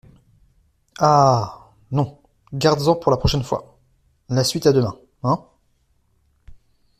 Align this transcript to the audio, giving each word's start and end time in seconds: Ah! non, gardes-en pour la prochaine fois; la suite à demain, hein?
Ah! 0.97 1.69
non, 1.91 2.19
gardes-en 2.53 2.95
pour 2.95 3.11
la 3.11 3.17
prochaine 3.19 3.43
fois; 3.43 3.77
la 4.29 4.43
suite 4.43 4.65
à 4.65 4.73
demain, 4.73 4.97
hein? 5.21 5.45